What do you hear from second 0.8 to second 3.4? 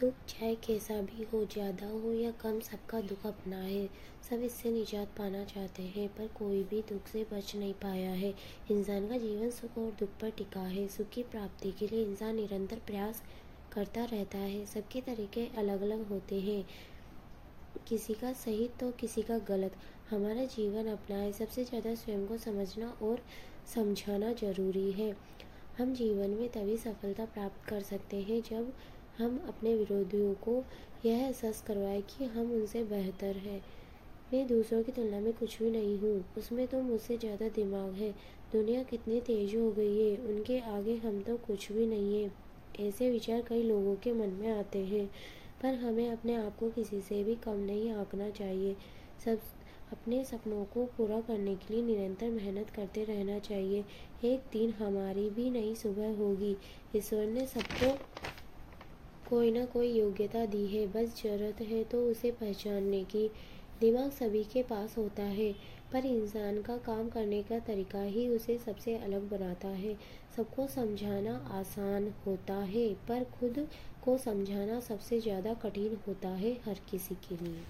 भी हो, ज़्यादा हो या कम, सबका दुख